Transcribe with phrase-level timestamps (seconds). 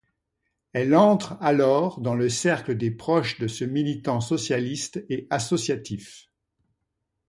[0.73, 6.27] Elle entre alors dans le cercle des proches de ce militant socialiste et associatif.